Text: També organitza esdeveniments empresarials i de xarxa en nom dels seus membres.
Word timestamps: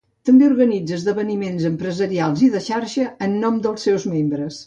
També 0.27 0.45
organitza 0.51 0.95
esdeveniments 0.99 1.67
empresarials 1.69 2.41
i 2.47 2.51
de 2.55 2.63
xarxa 2.71 3.07
en 3.27 3.39
nom 3.47 3.63
dels 3.67 3.89
seus 3.89 4.09
membres. 4.17 4.59